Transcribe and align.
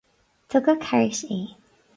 Tugadh 0.49 0.83
thart 0.87 1.19
é. 1.39 1.41